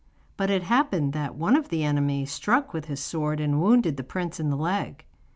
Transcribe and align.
But 0.35 0.49
it 0.49 0.63
happened 0.63 1.13
that 1.13 1.35
one 1.35 1.55
of 1.55 1.69
the 1.69 1.83
enemy 1.83 2.25
struck 2.25 2.73
with 2.73 2.85
his 2.85 2.99
sword 2.99 3.39
and 3.39 3.61
wounded 3.61 3.97
the 3.97 4.03
prince 4.03 4.39
in 4.39 4.49
the 4.49 4.57
leg. 4.57 5.05